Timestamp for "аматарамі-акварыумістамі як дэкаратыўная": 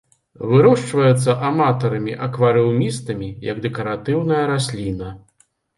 1.49-4.45